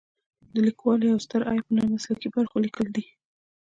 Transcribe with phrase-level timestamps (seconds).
[0.53, 3.05] د لیکوالو یو ستر عیب په نامسلکي برخو لیکل دي.